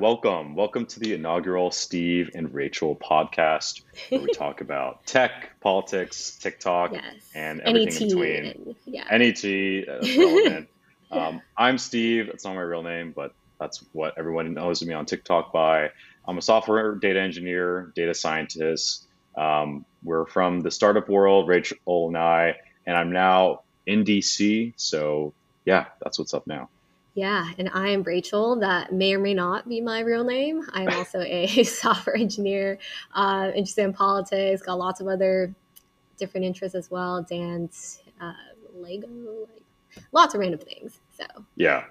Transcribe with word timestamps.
welcome. 0.00 0.54
Welcome 0.54 0.86
to 0.86 1.00
the 1.00 1.12
inaugural 1.12 1.70
Steve 1.70 2.30
and 2.34 2.54
Rachel 2.54 2.96
podcast 2.96 3.82
where 4.08 4.22
we 4.22 4.28
talk 4.34 4.62
about 4.62 5.04
tech, 5.04 5.60
politics, 5.60 6.38
TikTok, 6.38 6.92
Yes. 6.94 7.04
and 7.34 7.60
everything 7.60 8.08
NET 8.08 8.16
in 8.24 8.52
between. 8.54 8.76
yeah. 8.86 9.04
NET, 9.16 9.44
uh, 9.44 10.00
relevant. 10.18 10.68
um, 11.10 11.42
I'm 11.54 11.76
Steve. 11.76 12.28
That's 12.28 12.44
not 12.46 12.54
my 12.54 12.62
real 12.62 12.82
name, 12.82 13.12
but 13.14 13.34
that's 13.58 13.84
what 13.92 14.14
everyone 14.16 14.54
knows 14.54 14.82
me 14.82 14.94
on 14.94 15.04
TikTok 15.04 15.52
by. 15.52 15.90
I'm 16.26 16.38
a 16.38 16.42
software 16.42 16.94
data 16.94 17.20
engineer, 17.20 17.92
data 17.94 18.14
scientist. 18.14 19.06
Um, 19.36 19.84
we're 20.02 20.24
from 20.26 20.60
the 20.60 20.70
startup 20.70 21.10
world, 21.10 21.46
Rachel 21.46 21.76
and 22.08 22.16
I, 22.16 22.54
and 22.86 22.96
I'm 22.96 23.12
now 23.12 23.64
in 23.86 24.04
DC. 24.04 24.72
So, 24.76 25.34
yeah, 25.66 25.86
that's 26.02 26.18
what's 26.18 26.32
up 26.32 26.46
now. 26.46 26.70
Yeah, 27.14 27.50
and 27.58 27.70
I 27.74 27.88
am 27.88 28.02
Rachel. 28.02 28.56
That 28.60 28.92
may 28.92 29.14
or 29.14 29.18
may 29.18 29.34
not 29.34 29.68
be 29.68 29.80
my 29.80 30.00
real 30.00 30.24
name. 30.24 30.62
I 30.72 30.82
am 30.82 30.96
also 30.96 31.20
a 31.20 31.46
software 31.64 32.16
engineer, 32.16 32.78
uh, 33.14 33.50
interested 33.54 33.84
in 33.84 33.92
politics, 33.92 34.62
got 34.62 34.78
lots 34.78 35.00
of 35.00 35.08
other 35.08 35.54
different 36.18 36.46
interests 36.46 36.76
as 36.76 36.90
well, 36.90 37.22
dance, 37.22 38.00
uh, 38.20 38.32
Lego, 38.74 39.08
like, 39.52 39.62
lots 40.12 40.34
of 40.34 40.40
random 40.40 40.60
things. 40.60 41.00
So, 41.10 41.24
Yeah. 41.56 41.84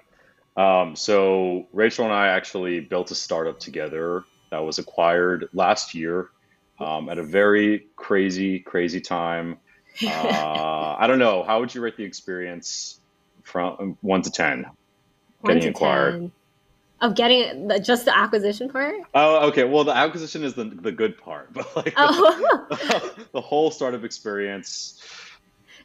Um, 0.56 0.96
so 0.96 1.66
Rachel 1.72 2.04
and 2.04 2.14
I 2.14 2.28
actually 2.28 2.80
built 2.80 3.10
a 3.10 3.14
startup 3.14 3.60
together 3.60 4.24
that 4.50 4.58
was 4.58 4.78
acquired 4.78 5.48
last 5.52 5.94
year 5.94 6.30
um, 6.80 7.08
at 7.08 7.18
a 7.18 7.22
very 7.22 7.86
crazy, 7.96 8.60
crazy 8.60 9.00
time. 9.00 9.58
Uh, 10.06 10.96
I 10.98 11.06
don't 11.08 11.18
know. 11.18 11.42
How 11.42 11.60
would 11.60 11.74
you 11.74 11.82
rate 11.82 11.96
the 11.96 12.04
experience 12.04 13.00
from 13.42 13.98
one 14.00 14.22
to 14.22 14.30
10? 14.30 14.64
Getting 15.44 15.68
acquired. 15.68 16.12
10. 16.14 16.32
Of 17.02 17.14
getting 17.14 17.68
the- 17.68 17.78
just 17.80 18.04
the 18.04 18.14
acquisition 18.16 18.68
part? 18.68 18.94
Oh, 19.14 19.48
okay. 19.48 19.64
Well, 19.64 19.84
the 19.84 19.96
acquisition 19.96 20.44
is 20.44 20.52
the, 20.54 20.64
the 20.64 20.92
good 20.92 21.16
part, 21.16 21.50
but 21.54 21.74
like 21.74 21.94
Oh, 21.96 23.10
the 23.32 23.40
whole 23.40 23.70
startup 23.70 24.04
experience, 24.04 25.00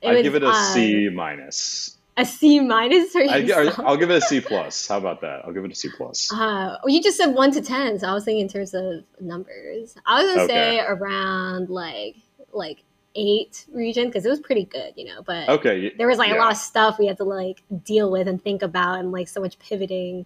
It 0.02 0.10
I'd 0.10 0.14
was, 0.16 0.24
give 0.24 0.36
it 0.36 0.44
a 0.44 0.50
uh, 0.50 0.74
C 0.74 1.10
minus. 1.10 1.98
A 2.18 2.26
C 2.26 2.60
minus 2.60 3.12
for 3.12 3.22
I, 3.22 3.38
yourself? 3.38 3.80
I'll 3.80 3.98
give 3.98 4.10
it 4.12 4.18
a 4.18 4.22
C 4.22 4.40
plus. 4.46 4.88
How 4.88 4.98
about 4.98 5.22
that? 5.22 5.46
I'll 5.46 5.54
give 5.54 5.64
it 5.66 5.72
a 5.72 5.76
C 5.76 5.90
plus. 5.96 6.32
Uh, 6.34 6.78
well, 6.84 6.94
you 6.94 7.02
just 7.02 7.18
said 7.18 7.28
one 7.28 7.52
to 7.52 7.62
ten, 7.62 7.98
so 8.00 8.08
I 8.08 8.14
was 8.14 8.26
thinking 8.26 8.42
in 8.42 8.48
terms 8.50 8.74
of 8.74 9.04
numbers. 9.22 9.96
I 10.06 10.22
was 10.22 10.32
gonna 10.32 10.44
Okay. 10.44 10.54
say 10.54 10.80
around 10.82 11.70
like 11.70 12.16
like 12.54 12.84
eight 13.16 13.66
region 13.74 14.08
because 14.08 14.26
it 14.26 14.30
was 14.30 14.40
pretty 14.40 14.66
good, 14.66 14.94
you 14.96 15.06
know. 15.06 15.22
But 15.26 15.50
Okay. 15.50 15.94
there 15.98 16.08
was 16.08 16.18
like 16.18 16.32
a 16.32 16.36
lot 16.36 16.52
of 16.52 16.58
stuff 16.58 16.98
we 17.00 17.08
had 17.08 17.18
to 17.18 17.24
like 17.24 17.62
deal 17.84 18.12
with 18.12 18.28
and 18.28 18.42
think 18.44 18.62
about, 18.62 19.00
and 19.00 19.12
like 19.12 19.28
so 19.28 19.42
much 19.42 19.58
pivoting. 19.60 20.26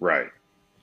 Right. 0.00 0.26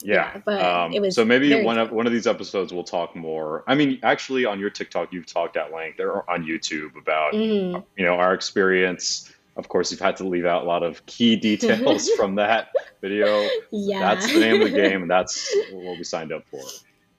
Yeah. 0.02 0.32
Yeah, 0.36 0.42
but 0.44 0.62
um, 0.62 0.92
it 0.94 1.00
was 1.02 1.16
so 1.16 1.24
maybe 1.24 1.64
one 1.64 1.78
of 1.78 1.92
one 1.92 2.06
of 2.08 2.12
these 2.12 2.28
episodes 2.28 2.74
we'll 2.74 2.84
talk 2.84 3.16
more. 3.16 3.64
I 3.68 3.76
mean, 3.76 4.00
actually, 4.04 4.44
on 4.44 4.60
your 4.60 4.70
TikTok, 4.70 5.14
you've 5.14 5.26
talked 5.28 5.56
at 5.56 5.72
length, 5.72 6.00
or 6.02 6.30
on 6.30 6.44
YouTube 6.44 6.98
about 7.00 7.34
Mhm. 7.34 7.84
you 7.98 8.06
know 8.06 8.16
our 8.16 8.34
experience. 8.34 9.32
Of 9.56 9.70
course, 9.70 9.92
you've 9.92 10.00
had 10.02 10.18
to 10.18 10.24
leave 10.28 10.46
out 10.46 10.64
a 10.64 10.66
lot 10.66 10.82
of 10.84 11.06
key 11.06 11.36
details 11.50 12.10
from 12.12 12.36
that 12.36 12.70
video. 13.02 13.48
Yeah, 13.72 14.00
That's 14.00 14.34
the 14.34 14.40
name 14.40 14.62
of 14.62 14.72
the 14.72 14.76
game, 14.82 15.04
and 15.04 15.12
that's 15.12 15.56
what 15.72 15.98
we 15.98 16.04
signed 16.04 16.34
up 16.34 16.44
for. 16.50 16.60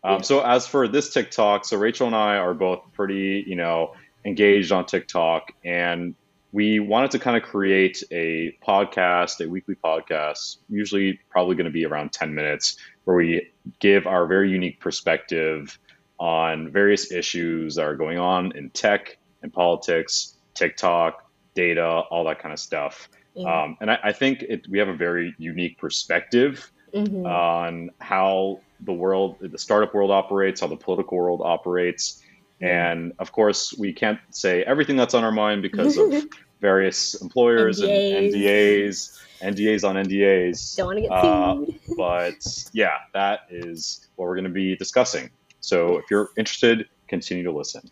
Um, 0.02 0.16
Yeah. 0.16 0.20
So 0.22 0.40
as 0.40 0.66
for 0.66 0.86
this 0.88 1.10
TikTok, 1.14 1.64
so 1.64 1.78
Rachel 1.78 2.06
and 2.08 2.16
I 2.16 2.36
are 2.36 2.52
both 2.52 2.82
pretty, 2.92 3.44
you 3.46 3.54
know, 3.56 3.94
engaged 4.24 4.72
on 4.72 4.86
TikTok, 4.86 5.52
and 5.64 6.14
we 6.52 6.78
wanted 6.78 7.10
to 7.10 7.18
kind 7.18 7.36
of 7.36 7.42
create 7.42 8.02
a 8.12 8.56
podcast, 8.66 9.44
a 9.44 9.48
weekly 9.48 9.74
podcast, 9.74 10.58
usually 10.68 11.18
probably 11.30 11.56
going 11.56 11.64
to 11.66 11.72
be 11.72 11.84
around 11.84 12.12
10 12.12 12.34
minutes, 12.34 12.76
where 13.04 13.16
we 13.16 13.50
give 13.80 14.06
our 14.06 14.26
very 14.26 14.50
unique 14.50 14.78
perspective 14.80 15.78
on 16.18 16.70
various 16.70 17.10
issues 17.10 17.74
that 17.74 17.82
are 17.84 17.96
going 17.96 18.18
on 18.18 18.56
in 18.56 18.70
tech 18.70 19.18
and 19.42 19.52
politics, 19.52 20.36
TikTok, 20.54 21.28
data, 21.54 21.84
all 21.84 22.24
that 22.24 22.38
kind 22.38 22.52
of 22.52 22.58
stuff. 22.60 23.08
Yeah. 23.34 23.62
Um, 23.64 23.76
and 23.80 23.90
I, 23.90 23.98
I 24.04 24.12
think 24.12 24.42
it, 24.42 24.68
we 24.68 24.78
have 24.78 24.88
a 24.88 24.94
very 24.96 25.34
unique 25.38 25.78
perspective 25.78 26.70
Mhm. 26.94 27.26
on 27.26 27.90
how 27.98 28.60
the 28.80 28.92
world, 28.92 29.38
the 29.40 29.58
startup 29.58 29.92
world 29.92 30.12
operates, 30.12 30.60
how 30.60 30.68
the 30.68 30.76
political 30.76 31.18
world 31.18 31.42
operates. 31.44 32.22
And 32.60 33.12
of 33.18 33.32
course, 33.32 33.74
we 33.76 33.92
can't 33.92 34.18
say 34.30 34.62
everything 34.62 34.96
that's 34.96 35.14
on 35.14 35.24
our 35.24 35.32
mind 35.32 35.62
because 35.62 35.96
of 35.98 36.12
various 36.60 37.14
employers 37.20 37.80
NDAs. 37.80 38.16
and 38.16 38.34
NDAs, 38.34 39.18
NDAs 39.42 39.88
on 39.88 39.96
NDAs. 39.96 40.76
Don't 40.76 40.86
want 40.86 40.98
to 40.98 41.02
get 41.02 41.12
uh, 41.12 41.54
sued. 41.66 41.80
But 41.96 42.70
yeah, 42.72 42.98
that 43.12 43.40
is 43.50 44.08
what 44.16 44.26
we're 44.26 44.36
going 44.36 44.44
to 44.44 44.50
be 44.50 44.76
discussing. 44.76 45.30
So 45.60 45.98
if 45.98 46.04
you're 46.10 46.30
interested, 46.36 46.88
continue 47.08 47.44
to 47.44 47.52
listen. 47.52 47.90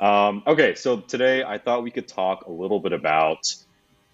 Um, 0.00 0.42
okay, 0.46 0.74
so 0.74 1.00
today 1.00 1.42
I 1.42 1.58
thought 1.58 1.82
we 1.82 1.90
could 1.90 2.08
talk 2.08 2.46
a 2.46 2.50
little 2.50 2.80
bit 2.80 2.92
about 2.92 3.54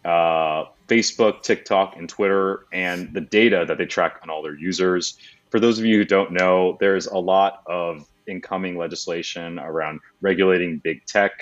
uh, 0.04 0.66
Facebook, 0.88 1.42
TikTok, 1.42 1.96
and 1.96 2.08
Twitter 2.08 2.66
and 2.72 3.12
the 3.12 3.20
data 3.20 3.64
that 3.66 3.78
they 3.78 3.86
track 3.86 4.20
on 4.22 4.30
all 4.30 4.42
their 4.42 4.54
users. 4.54 5.16
For 5.50 5.58
those 5.60 5.78
of 5.78 5.84
you 5.84 5.98
who 5.98 6.04
don't 6.04 6.32
know, 6.32 6.76
there's 6.80 7.06
a 7.06 7.18
lot 7.18 7.62
of 7.66 8.06
incoming 8.28 8.76
legislation 8.76 9.58
around 9.58 10.00
regulating 10.20 10.80
big 10.82 10.98
tech, 11.06 11.32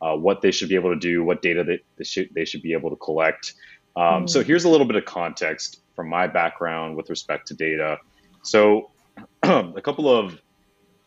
uh, 0.00 0.14
what 0.16 0.40
they 0.42 0.50
should 0.50 0.68
be 0.68 0.74
able 0.74 0.92
to 0.92 0.98
do, 0.98 1.24
what 1.24 1.42
data 1.42 1.64
they, 1.64 1.78
they, 1.96 2.04
should, 2.04 2.28
they 2.34 2.44
should 2.44 2.62
be 2.62 2.72
able 2.72 2.90
to 2.90 2.96
collect. 2.96 3.52
Um, 3.96 4.24
Mm. 4.24 4.30
So 4.30 4.44
here's 4.44 4.64
a 4.64 4.68
little 4.68 4.86
bit 4.86 4.96
of 4.96 5.04
context 5.04 5.82
from 5.96 6.08
my 6.08 6.26
background 6.28 6.96
with 6.96 7.10
respect 7.10 7.48
to 7.48 7.54
data. 7.54 7.98
So 8.44 8.90
a 9.42 9.82
couple 9.82 10.08
of 10.08 10.40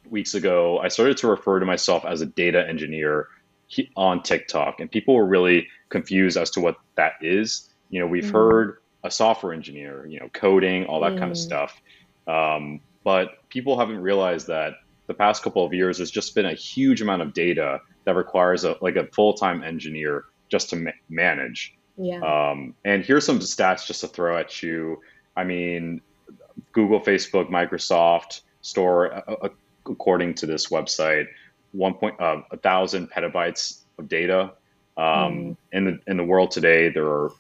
weeks 0.10 0.34
ago, 0.34 0.80
I 0.80 0.90
started 0.90 1.18
to 1.18 1.28
refer 1.28 1.60
to 1.60 1.66
myself 1.66 2.04
as 2.06 2.22
a 2.22 2.26
data 2.26 2.68
engineer 2.68 3.28
on 3.96 4.22
TikTok, 4.22 4.82
and 4.82 4.92
people 4.92 5.16
were 5.16 5.26
really 5.26 5.66
confused 5.90 6.38
as 6.38 6.50
to 6.52 6.60
what 6.60 6.76
that 6.98 7.14
is. 7.22 7.70
You 7.90 8.02
know, 8.02 8.08
we've 8.08 8.26
Mhm. 8.26 8.32
heard 8.32 8.78
a 9.04 9.12
software 9.12 9.54
engineer, 9.54 10.06
you 10.06 10.20
know, 10.20 10.28
coding, 10.34 10.86
all 10.86 11.00
that 11.02 11.18
kind 11.18 11.32
of 11.32 11.38
Mm. 11.38 11.42
stuff, 11.42 11.82
um, 12.28 12.82
but 13.04 13.30
people 13.50 13.80
haven't 13.80 14.00
realized 14.02 14.48
that 14.48 14.74
the 15.12 15.18
past 15.18 15.44
couple 15.44 15.66
of 15.66 15.74
years 15.74 15.98
there's 15.98 16.12
just 16.12 16.34
been 16.34 16.46
a 16.46 16.54
huge 16.54 17.02
amount 17.02 17.22
of 17.22 17.34
data 17.34 17.80
that 18.06 18.16
requires 18.16 18.64
a 18.64 18.78
like 18.82 18.96
a 18.96 19.06
full 19.08 19.34
time 19.34 19.62
engineer 19.64 20.26
just 20.50 20.70
to 20.70 20.76
ma- 20.76 21.00
manage. 21.10 21.76
yeah. 21.98 22.22
Um, 22.22 22.76
and 22.86 23.04
here's 23.04 23.26
some 23.26 23.40
stats 23.40 23.86
just 23.86 24.02
to 24.02 24.08
throw 24.08 24.38
at 24.38 24.64
you. 24.64 25.02
I 25.36 25.44
mean, 25.44 26.02
Google, 26.72 27.00
Facebook, 27.00 27.50
Microsoft 27.50 28.42
store, 28.62 29.14
uh, 29.14 29.36
uh, 29.44 29.50
according 29.90 30.36
to 30.36 30.46
this 30.46 30.68
website, 30.68 31.28
one 31.72 31.94
point 31.94 32.20
uh, 32.20 32.42
a 32.52 32.58
thousand 32.58 33.12
petabytes 33.12 33.82
of 33.98 34.08
data. 34.08 34.54
Um, 34.98 35.58
In 35.72 35.86
the 35.86 36.00
in 36.08 36.18
the 36.18 36.24
world 36.24 36.52
today, 36.52 36.90
there 36.90 37.08
are 37.08 37.32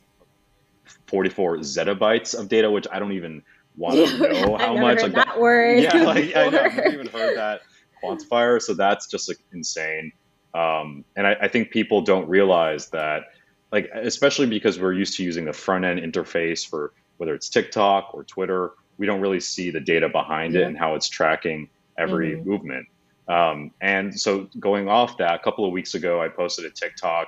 44 1.07 1.57
zettabytes 1.57 2.37
of 2.37 2.47
data, 2.49 2.69
which 2.71 2.87
I 2.91 2.99
don't 2.99 3.11
even 3.13 3.43
want 3.77 3.95
to 3.95 4.17
know 4.17 4.57
how 4.59 4.75
much. 4.77 5.01
Like 5.01 5.13
that 5.13 5.39
word. 5.39 5.79
yeah, 5.83 6.03
like 6.03 6.35
I 6.35 6.49
know, 6.49 6.59
I've 6.61 6.71
before. 6.71 6.83
never 6.83 6.93
even 6.93 7.07
heard 7.07 7.37
that 7.37 7.61
quantifier. 8.03 8.61
So 8.61 8.73
that's 8.73 9.07
just 9.07 9.27
like 9.29 9.37
insane. 9.53 10.11
Um, 10.53 11.05
and 11.15 11.25
I, 11.25 11.35
I 11.43 11.47
think 11.47 11.71
people 11.71 12.01
don't 12.01 12.27
realize 12.27 12.89
that, 12.89 13.23
like, 13.71 13.89
especially 13.93 14.47
because 14.47 14.79
we're 14.79 14.93
used 14.93 15.15
to 15.17 15.23
using 15.23 15.45
the 15.45 15.53
front 15.53 15.85
end 15.85 15.99
interface 16.01 16.67
for 16.67 16.91
whether 17.17 17.33
it's 17.33 17.47
TikTok 17.49 18.11
or 18.13 18.23
Twitter, 18.25 18.71
we 18.97 19.05
don't 19.05 19.21
really 19.21 19.39
see 19.39 19.71
the 19.71 19.79
data 19.79 20.09
behind 20.09 20.55
it 20.55 20.63
and 20.63 20.77
how 20.77 20.95
it's 20.95 21.07
tracking 21.07 21.69
every 21.97 22.31
Mhm. 22.35 22.45
movement. 22.45 22.87
Um, 23.27 23.71
and 23.79 24.19
so 24.19 24.49
going 24.59 24.89
off 24.89 25.17
that, 25.17 25.35
a 25.35 25.39
couple 25.39 25.63
of 25.65 25.71
weeks 25.71 25.93
ago, 25.93 26.21
I 26.21 26.27
posted 26.27 26.65
a 26.65 26.69
TikTok 26.71 27.27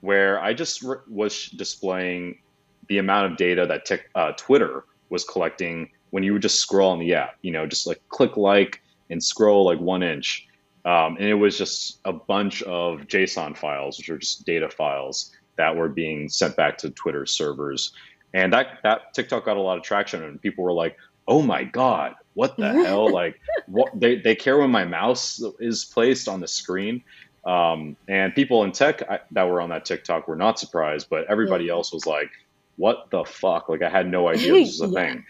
where 0.00 0.40
I 0.40 0.54
just 0.54 0.82
re- 0.82 0.96
was 1.08 1.46
displaying 1.50 2.38
the 2.88 2.98
amount 2.98 3.32
of 3.32 3.36
data 3.36 3.66
that 3.66 3.84
tic- 3.84 4.08
uh, 4.14 4.32
Twitter 4.36 4.84
was 5.14 5.24
collecting 5.24 5.88
when 6.10 6.22
you 6.22 6.32
would 6.34 6.42
just 6.42 6.60
scroll 6.60 6.90
on 6.90 6.98
the 6.98 7.14
app, 7.14 7.34
you 7.42 7.50
know, 7.52 7.66
just 7.66 7.86
like 7.86 8.00
click 8.08 8.36
like 8.36 8.80
and 9.10 9.22
scroll 9.22 9.64
like 9.64 9.80
one 9.80 10.02
inch. 10.02 10.46
Um, 10.84 11.16
and 11.18 11.26
it 11.26 11.34
was 11.34 11.56
just 11.56 12.00
a 12.04 12.12
bunch 12.12 12.62
of 12.64 13.06
JSON 13.06 13.56
files, 13.56 13.96
which 13.96 14.10
are 14.10 14.18
just 14.18 14.44
data 14.44 14.68
files 14.68 15.32
that 15.56 15.74
were 15.74 15.88
being 15.88 16.28
sent 16.28 16.56
back 16.56 16.76
to 16.78 16.90
Twitter 16.90 17.24
servers. 17.26 17.90
And 18.34 18.52
that, 18.52 18.80
that 18.82 19.00
TikTok 19.14 19.44
got 19.46 19.56
a 19.56 19.60
lot 19.60 19.78
of 19.78 19.84
traction, 19.84 20.22
and 20.22 20.40
people 20.42 20.64
were 20.64 20.72
like, 20.72 20.96
oh 21.26 21.40
my 21.40 21.64
God, 21.64 22.14
what 22.34 22.56
the 22.58 22.72
hell? 22.84 23.10
Like, 23.10 23.36
what 23.66 23.88
they, 23.98 24.16
they 24.16 24.34
care 24.34 24.58
when 24.58 24.70
my 24.70 24.84
mouse 24.84 25.40
is 25.60 25.86
placed 25.86 26.28
on 26.28 26.40
the 26.40 26.48
screen. 26.48 27.02
Um, 27.46 27.96
and 28.08 28.34
people 28.34 28.64
in 28.64 28.72
tech 28.72 29.02
I, 29.08 29.20
that 29.32 29.44
were 29.44 29.60
on 29.60 29.70
that 29.70 29.84
TikTok 29.84 30.28
were 30.28 30.36
not 30.36 30.58
surprised, 30.58 31.06
but 31.10 31.26
everybody 31.30 31.66
Yeah. 31.66 31.72
else 31.72 31.92
was 31.92 32.06
like, 32.06 32.30
what 32.76 33.10
the 33.10 33.24
fuck? 33.24 33.68
Like, 33.68 33.82
I 33.82 33.88
had 33.88 34.08
no 34.08 34.28
idea 34.28 34.52
this 34.52 34.80
was 34.80 34.90
a 34.90 34.92
Yeah. 34.92 35.06
thing. 35.12 35.24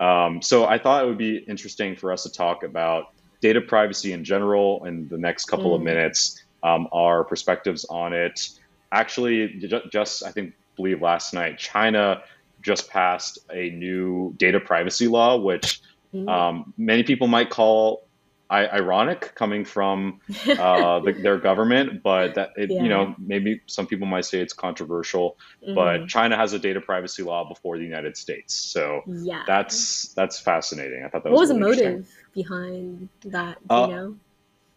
Um, 0.00 0.42
so 0.42 0.64
I 0.64 0.78
thought 0.78 1.04
it 1.04 1.08
would 1.08 1.18
be 1.18 1.38
interesting 1.38 1.96
for 1.96 2.12
us 2.12 2.22
to 2.24 2.30
talk 2.30 2.62
about 2.62 3.12
data 3.40 3.60
privacy 3.60 4.12
in 4.12 4.24
general 4.24 4.84
in 4.84 5.08
the 5.08 5.18
next 5.18 5.46
couple 5.46 5.74
of 5.74 5.80
Mm. 5.80 5.84
minutes, 5.84 6.42
um, 6.62 6.88
our 6.92 7.24
perspectives 7.24 7.84
on 7.88 8.12
it. 8.12 8.50
Actually, 8.90 9.48
ju- 9.60 9.82
just 9.92 10.24
I 10.24 10.30
think 10.32 10.54
believe 10.76 11.02
last 11.02 11.34
night, 11.34 11.58
China 11.58 12.22
just 12.62 12.90
passed 12.90 13.38
a 13.52 13.70
new 13.70 14.34
data 14.38 14.58
privacy 14.60 15.06
law, 15.06 15.36
which 15.36 15.80
mm-hmm. 16.14 16.28
um, 16.28 16.74
many 16.76 17.02
people 17.04 17.28
might 17.28 17.50
call 17.50 18.07
I, 18.50 18.66
ironic 18.66 19.34
coming 19.34 19.64
from 19.64 20.20
uh, 20.48 21.00
the, 21.00 21.12
their 21.22 21.36
government, 21.38 22.02
but 22.02 22.34
that 22.34 22.50
it, 22.56 22.70
yeah. 22.70 22.82
you 22.82 22.88
know 22.88 23.14
maybe 23.18 23.60
some 23.66 23.86
people 23.86 24.06
might 24.06 24.24
say 24.24 24.40
it's 24.40 24.54
controversial. 24.54 25.36
Mm-hmm. 25.62 25.74
But 25.74 26.08
China 26.08 26.36
has 26.36 26.54
a 26.54 26.58
data 26.58 26.80
privacy 26.80 27.22
law 27.22 27.46
before 27.46 27.76
the 27.76 27.84
United 27.84 28.16
States, 28.16 28.54
so 28.54 29.02
yeah, 29.06 29.42
that's 29.46 30.14
that's 30.14 30.40
fascinating. 30.40 31.04
I 31.04 31.08
thought 31.08 31.24
that 31.24 31.32
what 31.32 31.40
was, 31.40 31.52
was 31.52 31.58
really 31.58 31.76
the 31.76 31.84
motive 31.84 32.10
behind 32.32 33.08
that? 33.26 33.58
Do 33.68 33.74
uh, 33.74 33.86
you 33.86 33.94
know? 33.94 34.16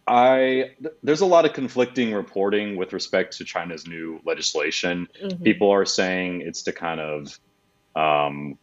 I 0.06 0.72
there's 1.02 1.20
a 1.20 1.26
lot 1.26 1.46
of 1.46 1.52
conflicting 1.52 2.12
reporting 2.12 2.76
with 2.76 2.92
respect 2.92 3.38
to 3.38 3.44
China's 3.44 3.86
new 3.86 4.20
legislation. 4.24 5.08
Mm-hmm. 5.22 5.42
People 5.44 5.70
are 5.70 5.86
saying 5.86 6.42
it's 6.42 6.62
to 6.62 6.72
kind 6.72 7.00
of, 7.00 7.38
um, 7.94 8.58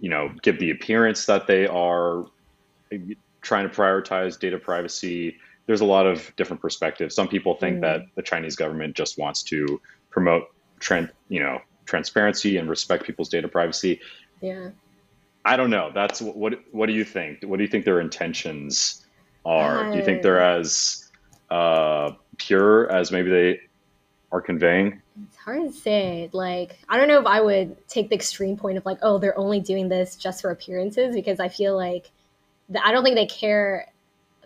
you 0.00 0.10
know, 0.10 0.32
give 0.42 0.58
the 0.58 0.70
appearance 0.70 1.26
that 1.26 1.46
they 1.46 1.66
are 1.66 2.26
trying 3.44 3.68
to 3.68 3.74
prioritize 3.74 4.38
data 4.38 4.58
privacy. 4.58 5.36
There's 5.66 5.80
a 5.80 5.84
lot 5.84 6.06
of 6.06 6.34
different 6.36 6.60
perspectives. 6.60 7.14
Some 7.14 7.28
people 7.28 7.54
think 7.54 7.78
mm. 7.78 7.82
that 7.82 8.00
the 8.16 8.22
Chinese 8.22 8.56
government 8.56 8.96
just 8.96 9.16
wants 9.18 9.44
to 9.44 9.80
promote 10.10 10.44
trend, 10.80 11.10
you 11.28 11.40
know, 11.40 11.60
transparency 11.86 12.56
and 12.56 12.68
respect 12.68 13.04
people's 13.04 13.28
data 13.28 13.46
privacy. 13.46 14.00
Yeah. 14.40 14.70
I 15.44 15.56
don't 15.56 15.70
know. 15.70 15.90
That's 15.94 16.20
what. 16.22 16.54
What 16.72 16.86
do 16.86 16.92
you 16.92 17.04
think? 17.04 17.42
What 17.42 17.58
do 17.58 17.62
you 17.62 17.68
think 17.68 17.84
their 17.84 18.00
intentions 18.00 19.04
are? 19.44 19.90
Do 19.90 19.98
you 19.98 20.04
think 20.04 20.22
they're 20.22 20.42
as 20.42 21.10
uh, 21.50 22.12
pure 22.38 22.90
as 22.90 23.12
maybe 23.12 23.30
they 23.30 23.60
are 24.32 24.40
conveying? 24.40 25.02
It's 25.28 25.36
hard 25.36 25.62
to 25.66 25.72
say. 25.72 26.30
Like, 26.32 26.78
I 26.88 26.96
don't 26.96 27.08
know 27.08 27.20
if 27.20 27.26
I 27.26 27.42
would 27.42 27.76
take 27.88 28.08
the 28.08 28.14
extreme 28.14 28.56
point 28.56 28.78
of 28.78 28.86
like, 28.86 28.98
oh, 29.02 29.18
they're 29.18 29.38
only 29.38 29.60
doing 29.60 29.90
this 29.90 30.16
just 30.16 30.40
for 30.40 30.50
appearances, 30.50 31.14
because 31.14 31.40
I 31.40 31.50
feel 31.50 31.76
like 31.76 32.10
I 32.82 32.92
don't 32.92 33.04
think 33.04 33.16
they 33.16 33.26
care. 33.26 33.88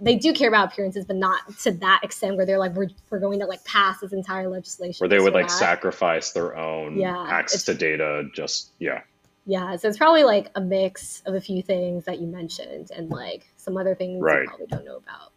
They 0.00 0.14
do 0.14 0.32
care 0.32 0.48
about 0.48 0.72
appearances, 0.72 1.04
but 1.04 1.16
not 1.16 1.58
to 1.60 1.72
that 1.72 2.00
extent 2.04 2.36
where 2.36 2.46
they're 2.46 2.58
like, 2.58 2.74
we're, 2.74 2.88
we're 3.10 3.18
going 3.18 3.40
to 3.40 3.46
like 3.46 3.64
pass 3.64 3.98
this 3.98 4.12
entire 4.12 4.48
legislation. 4.48 5.02
Where 5.04 5.08
they 5.08 5.18
would 5.18 5.34
like 5.34 5.48
that. 5.48 5.54
sacrifice 5.54 6.30
their 6.30 6.56
own 6.56 6.98
yeah, 7.00 7.26
access 7.28 7.64
to 7.64 7.74
data. 7.74 8.28
Just, 8.32 8.70
yeah. 8.78 9.02
Yeah. 9.44 9.74
So 9.76 9.88
it's 9.88 9.98
probably 9.98 10.22
like 10.22 10.50
a 10.54 10.60
mix 10.60 11.22
of 11.26 11.34
a 11.34 11.40
few 11.40 11.62
things 11.62 12.04
that 12.04 12.20
you 12.20 12.28
mentioned 12.28 12.90
and 12.94 13.10
like 13.10 13.48
some 13.56 13.76
other 13.76 13.94
things 13.94 14.20
right. 14.22 14.42
you 14.42 14.48
probably 14.48 14.66
don't 14.66 14.84
know 14.84 14.98
about. 14.98 15.32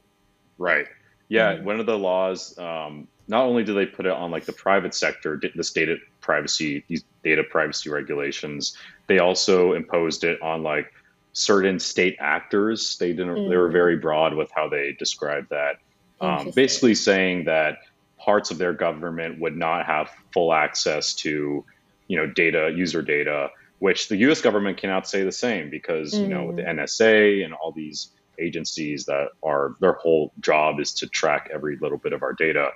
Right. 0.60 0.86
Yeah. 1.28 1.56
Mm-hmm. 1.56 1.66
One 1.66 1.80
of 1.80 1.86
the 1.88 1.98
laws, 1.98 2.56
um, 2.60 3.08
not 3.28 3.46
only 3.46 3.64
do 3.64 3.74
they 3.74 3.86
put 3.86 4.06
it 4.06 4.12
on 4.12 4.30
like 4.30 4.46
the 4.46 4.54
private 4.54 4.94
sector, 4.94 5.42
this 5.56 5.72
data 5.72 5.96
privacy, 6.20 6.84
these 6.88 7.04
data 7.24 7.44
privacy 7.44 7.90
regulations, 7.90 8.78
they 9.08 9.20
also 9.20 9.74
imposed 9.74 10.24
it 10.24 10.42
on 10.42 10.62
like 10.62 10.92
certain 11.34 11.80
state 11.80 12.18
actors. 12.20 12.98
They 12.98 13.14
didn't. 13.14 13.36
Mm. 13.36 13.50
They 13.50 13.58
were 13.58 13.70
very 13.70 13.98
broad 13.98 14.34
with 14.34 14.52
how 14.52 14.70
they 14.70 14.96
described 14.98 15.50
that. 15.50 15.78
Um, 16.20 16.52
basically, 16.56 16.96
saying 16.96 17.46
that 17.46 17.80
parts 18.18 18.52
of 18.52 18.58
their 18.58 18.74
government 18.74 19.40
would 19.40 19.58
not 19.58 19.86
have 19.86 20.12
full 20.32 20.54
access 20.54 21.14
to, 21.16 21.66
you 22.08 22.18
know, 22.18 22.28
data, 22.28 22.72
user 22.76 23.02
data, 23.02 23.50
which 23.80 24.08
the 24.08 24.18
U.S. 24.18 24.42
government 24.42 24.78
cannot 24.78 25.08
say 25.08 25.24
the 25.24 25.32
same 25.32 25.70
because 25.70 26.14
mm. 26.14 26.22
you 26.22 26.28
know 26.28 26.52
the 26.52 26.62
mm. 26.62 26.80
NSA 26.80 27.44
and 27.44 27.54
all 27.54 27.72
these 27.72 28.10
agencies 28.40 29.06
that 29.06 29.30
are 29.44 29.76
their 29.80 29.94
whole 29.94 30.32
job 30.40 30.80
is 30.80 30.94
to 30.94 31.08
track 31.08 31.50
every 31.54 31.78
little 31.78 31.98
bit 31.98 32.14
of 32.14 32.24
our 32.24 32.34
data. 32.34 32.70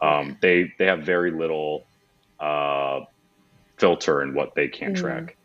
Um, 0.00 0.36
they 0.40 0.72
they 0.78 0.86
have 0.86 1.00
very 1.00 1.30
little 1.30 1.86
uh, 2.38 3.00
filter 3.76 4.22
in 4.22 4.34
what 4.34 4.54
they 4.54 4.68
can 4.68 4.94
mm. 4.94 4.98
track. 4.98 5.36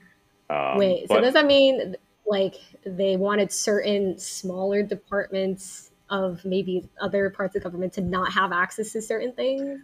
Um, 0.49 0.77
Wait, 0.77 1.07
so 1.07 1.19
does 1.19 1.33
that 1.33 1.45
mean 1.45 1.95
like 2.27 2.55
they 2.85 3.15
wanted 3.15 3.51
certain 3.51 4.19
smaller 4.19 4.83
departments 4.83 5.91
of 6.09 6.43
maybe 6.45 6.87
other 7.01 7.29
parts 7.29 7.55
of 7.55 7.63
government 7.63 7.93
to 7.93 8.01
not 8.01 8.31
have 8.31 8.51
access 8.51 8.91
to 8.91 9.01
certain 9.01 9.31
things 9.33 9.79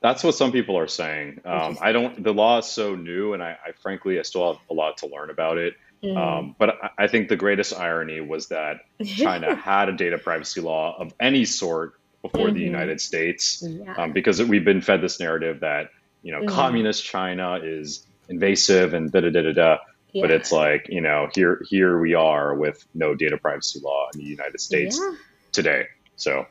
that's 0.00 0.22
what 0.22 0.34
some 0.34 0.52
people 0.52 0.76
are 0.78 0.86
saying 0.86 1.40
um, 1.44 1.76
i 1.80 1.92
don't 1.92 2.22
the 2.22 2.32
law 2.32 2.58
is 2.58 2.66
so 2.66 2.94
new 2.94 3.32
and 3.32 3.42
I, 3.42 3.56
I, 3.66 3.72
frankly 3.72 4.18
i 4.18 4.22
still 4.22 4.52
have 4.52 4.62
a 4.70 4.74
lot 4.74 4.98
to 4.98 5.06
learn 5.06 5.30
about 5.30 5.58
it 5.58 5.74
mm. 6.02 6.16
um, 6.16 6.54
but 6.58 6.70
I, 6.82 7.04
I, 7.04 7.06
think 7.08 7.28
the 7.28 7.36
greatest 7.36 7.78
irony 7.78 8.20
was 8.20 8.48
that 8.48 8.80
china 9.04 9.54
had 9.54 9.88
a 9.88 9.92
data 9.92 10.18
privacy 10.18 10.60
law 10.60 10.96
of 10.98 11.12
any 11.20 11.44
sort 11.44 11.94
before 12.22 12.46
mm-hmm. 12.46 12.54
the 12.54 12.62
united 12.62 13.00
states 13.00 13.62
yeah. 13.66 13.94
um, 13.96 14.12
because 14.12 14.42
we've 14.42 14.64
been 14.64 14.80
fed 14.80 15.00
this 15.00 15.20
narrative 15.20 15.60
that 15.60 15.90
you 16.22 16.32
know 16.32 16.40
mm-hmm. 16.40 16.54
communist 16.54 17.04
china 17.04 17.60
is 17.62 18.06
invasive 18.28 18.94
and 18.94 19.10
da 19.10 19.20
da 19.20 19.30
da 19.30 19.42
da 19.42 19.52
da 19.52 19.78
yeah. 20.12 20.22
But 20.22 20.30
it's 20.30 20.52
like, 20.52 20.86
you 20.88 21.00
know, 21.00 21.28
here 21.34 21.62
here 21.68 21.98
we 21.98 22.14
are 22.14 22.54
with 22.54 22.86
no 22.94 23.14
data 23.14 23.36
privacy 23.36 23.80
law 23.80 24.08
in 24.14 24.20
the 24.20 24.26
United 24.26 24.60
States 24.60 24.98
yeah. 24.98 25.16
today. 25.52 25.84
So 26.16 26.46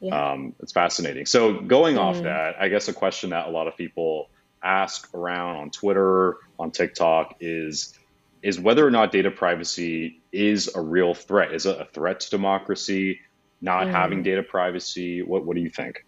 yeah. 0.00 0.32
um, 0.32 0.54
it's 0.60 0.72
fascinating. 0.72 1.26
So 1.26 1.60
going 1.60 1.96
mm. 1.96 2.00
off 2.00 2.22
that, 2.22 2.56
I 2.60 2.68
guess 2.68 2.88
a 2.88 2.92
question 2.92 3.30
that 3.30 3.46
a 3.46 3.50
lot 3.50 3.68
of 3.68 3.76
people 3.76 4.30
ask 4.62 5.12
around 5.14 5.56
on 5.56 5.70
Twitter, 5.70 6.36
on 6.58 6.70
TikTok 6.70 7.36
is 7.40 7.94
is 8.42 8.58
whether 8.58 8.86
or 8.86 8.90
not 8.90 9.12
data 9.12 9.30
privacy 9.30 10.20
is 10.32 10.74
a 10.74 10.80
real 10.80 11.14
threat. 11.14 11.52
Is 11.52 11.66
it 11.66 11.78
a 11.78 11.84
threat 11.84 12.20
to 12.20 12.30
democracy? 12.30 13.20
Not 13.60 13.86
mm. 13.86 13.90
having 13.90 14.22
data 14.22 14.42
privacy? 14.42 15.22
What 15.22 15.44
what 15.44 15.54
do 15.54 15.62
you 15.62 15.70
think? 15.70 16.04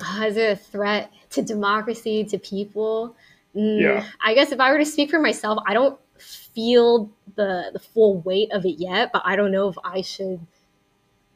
Uh, 0.00 0.24
is 0.26 0.36
it 0.36 0.50
a 0.50 0.56
threat 0.56 1.12
to 1.30 1.42
democracy, 1.42 2.24
to 2.24 2.38
people? 2.38 3.14
Mm, 3.54 3.80
yeah. 3.80 4.06
I 4.22 4.34
guess 4.34 4.52
if 4.52 4.60
I 4.60 4.70
were 4.72 4.78
to 4.78 4.84
speak 4.84 5.10
for 5.10 5.20
myself, 5.20 5.58
I 5.66 5.74
don't 5.74 5.98
feel 6.18 7.10
the 7.36 7.70
the 7.72 7.78
full 7.78 8.20
weight 8.20 8.52
of 8.52 8.64
it 8.64 8.78
yet, 8.78 9.10
but 9.12 9.22
I 9.24 9.36
don't 9.36 9.52
know 9.52 9.68
if 9.68 9.76
I 9.84 10.00
should 10.00 10.40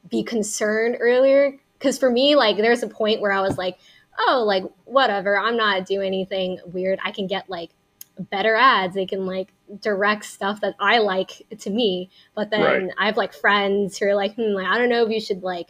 be 0.09 0.23
concerned 0.23 0.97
earlier 0.99 1.57
because 1.77 1.97
for 1.97 2.09
me 2.09 2.35
like 2.35 2.57
there's 2.57 2.83
a 2.83 2.87
point 2.87 3.21
where 3.21 3.31
I 3.31 3.41
was 3.41 3.57
like, 3.57 3.77
"Oh, 4.17 4.43
like 4.45 4.63
whatever, 4.85 5.37
I'm 5.37 5.57
not 5.57 5.85
doing 5.85 6.07
anything 6.07 6.59
weird. 6.65 6.99
I 7.03 7.11
can 7.11 7.27
get 7.27 7.49
like 7.49 7.71
better 8.17 8.55
ads. 8.55 8.95
They 8.95 9.05
can 9.05 9.25
like 9.25 9.53
direct 9.81 10.25
stuff 10.25 10.61
that 10.61 10.75
I 10.79 10.99
like 10.99 11.45
to 11.59 11.69
me." 11.69 12.09
But 12.35 12.49
then 12.49 12.61
right. 12.61 12.93
I 12.97 13.05
have 13.07 13.17
like 13.17 13.33
friends 13.33 13.97
who 13.97 14.07
are 14.07 14.15
like, 14.15 14.35
"Hmm, 14.35 14.53
like 14.53 14.67
I 14.67 14.77
don't 14.77 14.89
know 14.89 15.05
if 15.05 15.11
you 15.11 15.21
should 15.21 15.43
like 15.43 15.69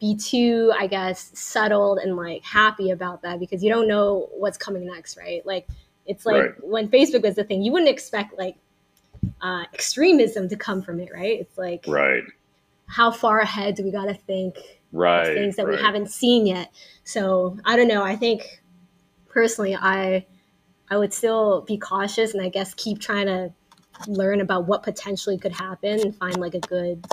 be 0.00 0.16
too, 0.16 0.72
I 0.78 0.86
guess, 0.86 1.30
settled 1.34 1.98
and 1.98 2.16
like 2.16 2.44
happy 2.44 2.90
about 2.90 3.22
that 3.22 3.40
because 3.40 3.62
you 3.64 3.70
don't 3.70 3.88
know 3.88 4.28
what's 4.32 4.58
coming 4.58 4.86
next, 4.86 5.16
right? 5.16 5.44
Like 5.44 5.68
it's 6.08 6.26
like 6.26 6.42
right. 6.42 6.64
when 6.64 6.88
Facebook 6.88 7.22
was 7.22 7.36
the 7.36 7.44
thing, 7.44 7.62
you 7.62 7.70
wouldn't 7.70 7.90
expect 7.90 8.36
like 8.36 8.56
uh, 9.40 9.64
extremism 9.72 10.48
to 10.48 10.56
come 10.56 10.82
from 10.82 10.98
it, 11.00 11.10
right? 11.12 11.40
It's 11.40 11.56
like, 11.56 11.84
right. 11.86 12.24
How 12.86 13.10
far 13.10 13.38
ahead 13.40 13.74
do 13.74 13.84
we 13.84 13.90
got 13.90 14.06
to 14.06 14.14
think? 14.14 14.56
Right. 14.90 15.34
Things 15.34 15.56
that 15.56 15.66
right. 15.66 15.76
we 15.76 15.82
haven't 15.82 16.10
seen 16.10 16.46
yet. 16.46 16.72
So 17.04 17.58
I 17.66 17.76
don't 17.76 17.88
know. 17.88 18.02
I 18.02 18.16
think 18.16 18.62
personally, 19.28 19.76
I 19.76 20.26
I 20.90 20.96
would 20.96 21.12
still 21.12 21.60
be 21.60 21.76
cautious 21.76 22.32
and 22.32 22.42
I 22.42 22.48
guess 22.48 22.72
keep 22.74 22.98
trying 22.98 23.26
to 23.26 23.52
learn 24.06 24.40
about 24.40 24.66
what 24.66 24.82
potentially 24.82 25.36
could 25.36 25.52
happen 25.52 26.00
and 26.00 26.16
find 26.16 26.38
like 26.38 26.54
a 26.54 26.60
good 26.60 27.04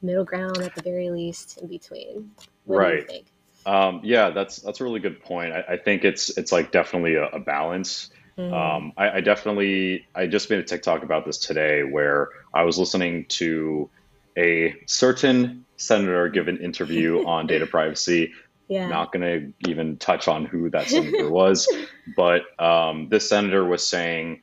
middle 0.00 0.24
ground 0.24 0.58
at 0.58 0.74
the 0.74 0.82
very 0.82 1.10
least 1.10 1.58
in 1.58 1.68
between. 1.68 2.32
What 2.64 2.78
right. 2.78 3.26
Um, 3.64 4.00
yeah, 4.02 4.30
that's 4.30 4.56
that's 4.56 4.80
a 4.80 4.84
really 4.84 4.98
good 4.98 5.22
point. 5.22 5.52
I, 5.52 5.74
I 5.74 5.76
think 5.76 6.04
it's 6.04 6.36
it's 6.36 6.50
like 6.50 6.72
definitely 6.72 7.14
a, 7.14 7.26
a 7.26 7.38
balance. 7.38 8.10
Mm. 8.38 8.52
Um, 8.52 8.92
I, 8.96 9.10
I, 9.10 9.20
definitely, 9.20 10.06
I 10.14 10.26
just 10.26 10.48
made 10.48 10.58
a 10.58 10.64
TikTok 10.64 11.02
about 11.02 11.24
this 11.26 11.38
today 11.38 11.82
where 11.82 12.28
I 12.54 12.62
was 12.62 12.78
listening 12.78 13.26
to 13.30 13.90
a 14.36 14.74
certain 14.86 15.64
senator 15.76 16.28
give 16.28 16.48
an 16.48 16.58
interview 16.58 17.24
on 17.26 17.46
data 17.46 17.66
privacy. 17.66 18.32
Yeah. 18.68 18.88
Not 18.88 19.12
going 19.12 19.22
to 19.22 19.70
even 19.70 19.98
touch 19.98 20.28
on 20.28 20.46
who 20.46 20.70
that 20.70 20.88
senator 20.88 21.30
was, 21.30 21.68
but 22.16 22.42
um, 22.58 23.08
this 23.10 23.28
senator 23.28 23.64
was 23.64 23.86
saying, 23.86 24.40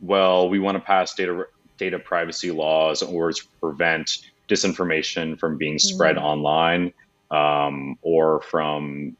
well, 0.00 0.48
we 0.48 0.60
want 0.60 0.76
to 0.76 0.80
pass 0.80 1.14
data 1.14 1.46
data 1.76 1.98
privacy 1.98 2.50
laws 2.50 3.02
in 3.02 3.08
order 3.08 3.32
to 3.32 3.42
prevent 3.60 4.18
disinformation 4.48 5.38
from 5.38 5.56
being 5.56 5.78
spread 5.78 6.16
mm. 6.16 6.22
online 6.22 6.92
um, 7.30 7.98
or 8.02 8.40
from 8.42 9.16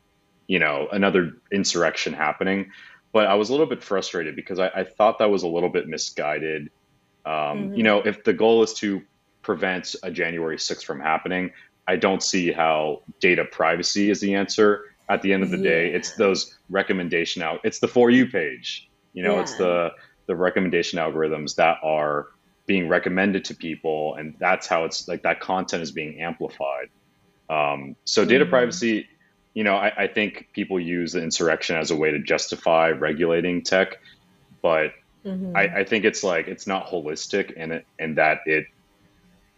you 0.46 0.58
know 0.58 0.88
another 0.92 1.32
insurrection 1.50 2.12
happening 2.12 2.70
but 3.12 3.26
I 3.26 3.34
was 3.34 3.48
a 3.48 3.52
little 3.52 3.66
bit 3.66 3.82
frustrated 3.82 4.36
because 4.36 4.58
I, 4.58 4.68
I 4.68 4.84
thought 4.84 5.18
that 5.18 5.30
was 5.30 5.42
a 5.42 5.48
little 5.48 5.68
bit 5.68 5.88
misguided. 5.88 6.70
Um, 7.26 7.32
mm-hmm. 7.32 7.74
You 7.74 7.82
know, 7.82 7.98
if 7.98 8.24
the 8.24 8.32
goal 8.32 8.62
is 8.62 8.72
to 8.74 9.02
prevent 9.42 9.94
a 10.02 10.10
January 10.10 10.56
6th 10.56 10.84
from 10.84 11.00
happening, 11.00 11.52
I 11.88 11.96
don't 11.96 12.22
see 12.22 12.52
how 12.52 13.02
data 13.18 13.44
privacy 13.44 14.10
is 14.10 14.20
the 14.20 14.34
answer. 14.34 14.84
At 15.08 15.22
the 15.22 15.32
end 15.32 15.42
of 15.42 15.50
the 15.50 15.56
yeah. 15.56 15.70
day, 15.70 15.92
it's 15.92 16.14
those 16.14 16.56
recommendation 16.68 17.42
out. 17.42 17.60
It's 17.64 17.80
the 17.80 17.88
for 17.88 18.10
you 18.10 18.28
page. 18.28 18.88
You 19.12 19.24
know, 19.24 19.34
yeah. 19.34 19.40
it's 19.42 19.56
the 19.56 19.90
the 20.26 20.36
recommendation 20.36 21.00
algorithms 21.00 21.56
that 21.56 21.78
are 21.82 22.28
being 22.66 22.86
recommended 22.86 23.44
to 23.46 23.56
people, 23.56 24.14
and 24.14 24.36
that's 24.38 24.68
how 24.68 24.84
it's 24.84 25.08
like 25.08 25.24
that 25.24 25.40
content 25.40 25.82
is 25.82 25.90
being 25.90 26.20
amplified. 26.20 26.90
Um, 27.48 27.96
so 28.04 28.24
data 28.24 28.44
mm-hmm. 28.44 28.50
privacy 28.50 29.08
you 29.54 29.64
know, 29.64 29.76
I, 29.76 30.04
I, 30.04 30.06
think 30.06 30.48
people 30.52 30.78
use 30.78 31.12
the 31.12 31.22
insurrection 31.22 31.76
as 31.76 31.90
a 31.90 31.96
way 31.96 32.10
to 32.10 32.18
justify 32.20 32.90
regulating 32.90 33.62
tech, 33.62 34.00
but 34.62 34.92
mm-hmm. 35.24 35.56
I, 35.56 35.78
I, 35.78 35.84
think 35.84 36.04
it's 36.04 36.22
like 36.22 36.46
it's 36.46 36.66
not 36.66 36.86
holistic 36.86 37.54
and 37.56 37.72
it 37.72 37.86
and 37.98 38.16
that 38.18 38.40
it 38.46 38.66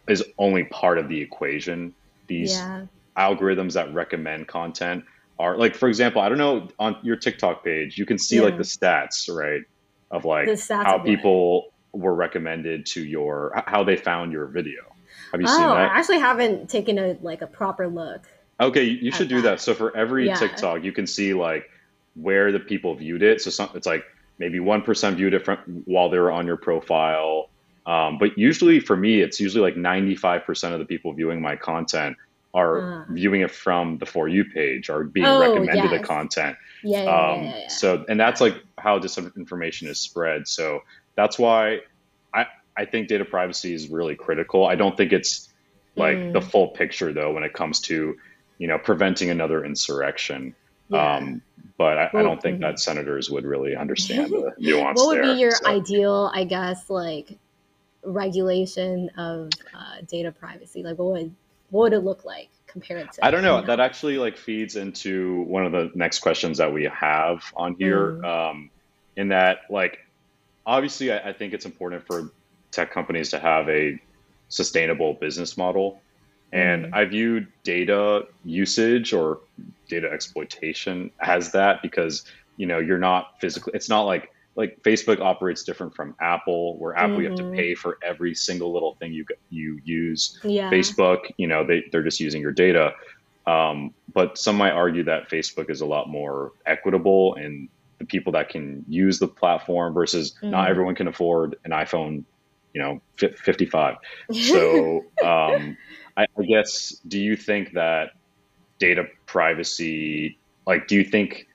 is 0.07 0.23
only 0.37 0.63
part 0.63 0.97
of 0.97 1.09
the 1.09 1.21
equation. 1.21 1.93
These 2.27 2.53
yeah. 2.53 2.85
algorithms 3.17 3.73
that 3.73 3.93
recommend 3.93 4.47
content 4.47 5.05
are 5.37 5.57
like, 5.57 5.75
for 5.75 5.87
example, 5.89 6.21
I 6.21 6.29
don't 6.29 6.37
know 6.37 6.67
on 6.79 6.97
your 7.03 7.15
TikTok 7.15 7.63
page, 7.63 7.97
you 7.97 8.05
can 8.05 8.17
see 8.17 8.37
yeah. 8.37 8.43
like 8.43 8.57
the 8.57 8.63
stats, 8.63 9.33
right? 9.33 9.61
Of 10.09 10.25
like 10.25 10.47
how 10.69 10.99
people 10.99 11.73
were 11.91 12.13
recommended 12.13 12.85
to 12.87 13.03
your 13.03 13.63
how 13.67 13.83
they 13.83 13.95
found 13.95 14.31
your 14.31 14.47
video. 14.47 14.81
Have 15.31 15.41
you 15.41 15.47
oh, 15.49 15.57
seen 15.57 15.67
that? 15.67 15.77
I 15.77 15.97
actually 15.97 16.19
haven't 16.19 16.69
taken 16.69 16.97
a 16.97 17.17
like 17.21 17.41
a 17.41 17.47
proper 17.47 17.87
look. 17.87 18.21
Okay, 18.59 18.83
you 18.83 19.11
should 19.11 19.29
do 19.29 19.41
that. 19.41 19.61
So 19.61 19.73
for 19.73 19.95
every 19.95 20.27
yeah. 20.27 20.35
TikTok, 20.35 20.83
you 20.83 20.91
can 20.91 21.07
see 21.07 21.33
like 21.33 21.69
where 22.15 22.51
the 22.51 22.59
people 22.59 22.95
viewed 22.95 23.23
it. 23.23 23.41
So 23.41 23.49
some, 23.49 23.69
it's 23.73 23.87
like 23.87 24.05
maybe 24.37 24.59
one 24.59 24.81
percent 24.81 25.17
viewed 25.17 25.33
it 25.33 25.45
from, 25.45 25.57
while 25.85 26.09
they 26.09 26.19
were 26.19 26.31
on 26.31 26.45
your 26.45 26.57
profile. 26.57 27.49
Um, 27.85 28.17
but 28.17 28.37
usually 28.37 28.79
for 28.79 28.95
me, 28.95 29.21
it's 29.21 29.39
usually 29.39 29.61
like 29.61 29.77
ninety 29.77 30.15
five 30.15 30.45
percent 30.45 30.73
of 30.73 30.79
the 30.79 30.85
people 30.85 31.13
viewing 31.13 31.41
my 31.41 31.55
content 31.55 32.17
are 32.53 33.01
uh. 33.01 33.05
viewing 33.09 33.41
it 33.41 33.51
from 33.51 33.97
the 33.97 34.05
for 34.05 34.27
you 34.27 34.45
page 34.45 34.89
or 34.89 35.03
being 35.03 35.25
oh, 35.25 35.39
recommended 35.39 35.91
yes. 35.91 36.01
the 36.01 36.07
content. 36.07 36.55
Yeah, 36.83 36.99
um, 36.99 37.43
yeah, 37.43 37.57
yeah, 37.57 37.67
So 37.67 38.05
and 38.07 38.19
that's 38.19 38.39
like 38.39 38.55
how 38.77 38.99
this 38.99 39.17
information 39.17 39.87
is 39.87 39.99
spread. 39.99 40.47
So 40.47 40.81
that's 41.15 41.39
why 41.39 41.79
I 42.33 42.45
I 42.77 42.85
think 42.85 43.07
data 43.07 43.25
privacy 43.25 43.73
is 43.73 43.89
really 43.89 44.15
critical. 44.15 44.65
I 44.65 44.75
don't 44.75 44.95
think 44.95 45.11
it's 45.11 45.49
like 45.95 46.17
mm. 46.17 46.33
the 46.33 46.41
full 46.41 46.69
picture 46.69 47.13
though 47.13 47.33
when 47.33 47.43
it 47.43 47.53
comes 47.53 47.79
to 47.81 48.17
you 48.63 48.69
know 48.69 48.77
preventing 48.77 49.29
another 49.29 49.65
insurrection. 49.65 50.55
Yeah. 50.87 51.17
Um, 51.17 51.41
but 51.77 51.97
I, 51.97 52.09
I 52.13 52.23
don't 52.23 52.41
think 52.41 52.55
mm-hmm. 52.55 52.63
that 52.63 52.79
senators 52.79 53.29
would 53.29 53.43
really 53.43 53.75
understand 53.75 54.31
the 54.31 54.53
nuance. 54.57 54.97
what 54.97 55.07
would 55.07 55.17
there, 55.17 55.33
be 55.33 55.39
your 55.41 55.51
so. 55.51 55.67
ideal, 55.67 56.31
I 56.33 56.45
guess, 56.45 56.89
like 56.89 57.37
regulation 58.03 59.09
of 59.17 59.49
uh, 59.73 60.01
data 60.07 60.31
privacy? 60.31 60.81
Like, 60.81 60.97
what 60.97 61.11
would 61.11 61.35
what 61.71 61.81
would 61.81 61.93
it 61.93 62.05
look 62.05 62.23
like 62.23 62.51
compared 62.67 63.11
to? 63.11 63.25
I 63.25 63.31
don't 63.31 63.43
know. 63.43 63.61
That 63.61 63.81
actually 63.81 64.17
like 64.17 64.37
feeds 64.37 64.77
into 64.77 65.41
one 65.41 65.65
of 65.65 65.73
the 65.73 65.91
next 65.93 66.19
questions 66.19 66.59
that 66.59 66.71
we 66.71 66.85
have 66.85 67.43
on 67.57 67.75
here. 67.75 68.13
Mm. 68.13 68.25
Um, 68.25 68.69
in 69.17 69.27
that, 69.27 69.63
like, 69.69 69.99
obviously, 70.65 71.11
I, 71.11 71.29
I 71.29 71.33
think 71.33 71.53
it's 71.53 71.65
important 71.65 72.07
for 72.07 72.31
tech 72.71 72.93
companies 72.93 73.31
to 73.31 73.39
have 73.39 73.67
a 73.67 73.99
sustainable 74.47 75.15
business 75.15 75.57
model. 75.57 75.99
And 76.53 76.85
mm. 76.85 76.93
I 76.93 77.03
view 77.05 77.45
data 77.63 78.27
usage 78.45 79.11
or 79.11 79.39
data 79.89 80.09
exploitation 80.09 81.11
as 81.19 81.51
that 81.51 81.81
because 81.81 82.23
you 82.57 82.67
know 82.67 82.79
you're 82.79 82.99
not 82.99 83.41
physically. 83.41 83.73
It's 83.75 83.89
not 83.89 84.03
like 84.03 84.31
like 84.55 84.81
Facebook 84.83 85.19
operates 85.19 85.63
different 85.63 85.95
from 85.95 86.15
Apple, 86.21 86.77
where 86.77 86.95
Apple 86.95 87.15
mm-hmm. 87.15 87.21
you 87.21 87.27
have 87.29 87.37
to 87.37 87.43
mm-hmm. 87.43 87.55
pay 87.55 87.75
for 87.75 87.97
every 88.03 88.35
single 88.35 88.71
little 88.71 88.95
thing 88.95 89.11
you 89.11 89.25
you 89.49 89.79
use. 89.83 90.39
Yeah. 90.43 90.69
Facebook, 90.69 91.31
you 91.37 91.47
know, 91.47 91.65
they 91.65 91.83
they're 91.91 92.03
just 92.03 92.19
using 92.19 92.41
your 92.41 92.51
data. 92.51 92.93
Um, 93.45 93.93
but 94.13 94.37
some 94.37 94.55
might 94.55 94.71
argue 94.71 95.03
that 95.03 95.29
Facebook 95.29 95.69
is 95.69 95.81
a 95.81 95.85
lot 95.85 96.07
more 96.07 96.53
equitable 96.65 97.35
and 97.35 97.67
the 97.97 98.05
people 98.05 98.31
that 98.33 98.49
can 98.49 98.85
use 98.87 99.19
the 99.19 99.27
platform 99.27 99.93
versus 99.93 100.33
mm-hmm. 100.33 100.51
not 100.51 100.69
everyone 100.69 100.95
can 100.95 101.07
afford 101.07 101.57
an 101.65 101.71
iPhone, 101.71 102.23
you 102.73 102.81
know, 102.81 103.01
55. 103.17 103.97
So 104.33 105.03
um, 105.23 105.77
I, 106.15 106.27
I 106.37 106.43
guess, 106.43 106.89
do 107.07 107.19
you 107.19 107.35
think 107.35 107.73
that 107.73 108.11
data 108.79 109.05
privacy, 109.25 110.37
like, 110.65 110.87
do 110.87 110.95
you 110.95 111.03
think 111.03 111.47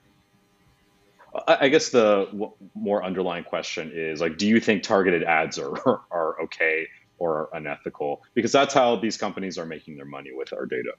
I 1.47 1.69
guess 1.69 1.89
the 1.89 2.51
more 2.73 3.03
underlying 3.03 3.43
question 3.43 3.91
is 3.93 4.19
like, 4.19 4.37
do 4.37 4.47
you 4.47 4.59
think 4.59 4.83
targeted 4.83 5.23
ads 5.23 5.59
are 5.59 6.01
are 6.11 6.41
okay 6.41 6.87
or 7.17 7.49
unethical? 7.53 8.23
Because 8.33 8.51
that's 8.51 8.73
how 8.73 8.95
these 8.95 9.17
companies 9.17 9.57
are 9.57 9.65
making 9.65 9.95
their 9.95 10.05
money 10.05 10.31
with 10.33 10.53
our 10.53 10.65
data. 10.65 10.91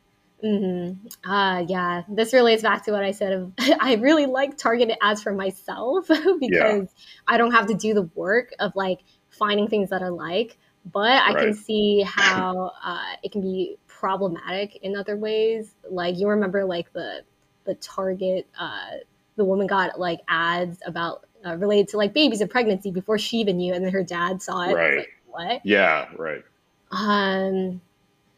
Mm-hmm. 0.44 1.30
Uh, 1.30 1.64
yeah, 1.68 2.02
this 2.08 2.32
relates 2.32 2.62
back 2.62 2.84
to 2.84 2.92
what 2.92 3.04
I 3.04 3.10
said. 3.10 3.32
Of, 3.32 3.52
I 3.80 3.94
really 3.96 4.26
like 4.26 4.56
targeted 4.56 4.96
ads 5.02 5.22
for 5.22 5.32
myself 5.32 6.08
because 6.08 6.40
yeah. 6.40 6.82
I 7.26 7.36
don't 7.36 7.52
have 7.52 7.66
to 7.66 7.74
do 7.74 7.94
the 7.94 8.08
work 8.14 8.52
of 8.58 8.74
like 8.74 9.00
finding 9.30 9.68
things 9.68 9.90
that 9.90 10.02
I 10.02 10.08
like, 10.08 10.58
but 10.84 11.22
I 11.22 11.32
right. 11.34 11.38
can 11.38 11.54
see 11.54 12.02
how 12.06 12.72
uh, 12.82 13.14
it 13.22 13.32
can 13.32 13.42
be 13.42 13.76
problematic 13.86 14.76
in 14.82 14.96
other 14.96 15.16
ways. 15.16 15.74
Like 15.88 16.18
you 16.18 16.28
remember, 16.28 16.64
like 16.64 16.92
the 16.92 17.22
the 17.64 17.74
Target 17.76 18.46
uh, 18.58 18.98
the 19.36 19.44
woman 19.44 19.66
got 19.66 19.98
like 20.00 20.20
ads 20.28 20.78
about 20.86 21.26
uh, 21.46 21.56
related 21.56 21.88
to 21.88 21.96
like 21.96 22.12
babies 22.14 22.40
and 22.40 22.50
pregnancy 22.50 22.90
before 22.90 23.18
she 23.18 23.38
even 23.38 23.58
knew, 23.58 23.74
and 23.74 23.84
then 23.84 23.92
her 23.92 24.02
dad 24.02 24.42
saw 24.42 24.62
it. 24.62 24.74
Right. 24.74 24.98
Like, 24.98 25.08
what? 25.26 25.60
Yeah. 25.64 26.08
Right. 26.16 26.42
Um. 26.90 27.80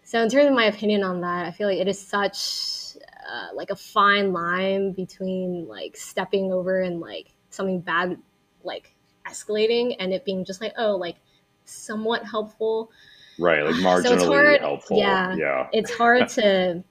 So 0.04 0.20
in 0.20 0.28
terms 0.28 0.48
of 0.48 0.54
my 0.54 0.64
opinion 0.64 1.04
on 1.04 1.20
that, 1.20 1.46
I 1.46 1.52
feel 1.52 1.68
like 1.68 1.78
it 1.78 1.88
is 1.88 1.98
such 1.98 2.96
uh, 3.26 3.54
like 3.54 3.70
a 3.70 3.76
fine 3.76 4.32
line 4.32 4.92
between 4.92 5.66
like 5.68 5.96
stepping 5.96 6.52
over 6.52 6.82
and 6.82 7.00
like 7.00 7.28
something 7.50 7.80
bad, 7.80 8.18
like 8.64 8.94
escalating, 9.26 9.96
and 10.00 10.12
it 10.12 10.24
being 10.24 10.44
just 10.44 10.60
like 10.60 10.74
oh 10.76 10.96
like 10.96 11.16
somewhat 11.64 12.24
helpful. 12.24 12.90
Right, 13.38 13.64
like 13.64 13.74
marginally 13.76 14.20
so 14.20 14.32
hard, 14.32 14.60
helpful. 14.60 14.98
Yeah, 14.98 15.34
yeah. 15.36 15.68
It's 15.72 15.92
hard 15.92 16.28
to 16.36 16.84